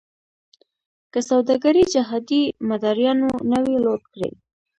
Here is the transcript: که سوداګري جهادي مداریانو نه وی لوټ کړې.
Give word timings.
که 1.11 1.19
سوداګري 1.29 1.83
جهادي 1.93 2.43
مداریانو 2.69 3.29
نه 3.51 3.57
وی 3.63 3.77
لوټ 3.85 4.01
کړې. 4.13 4.29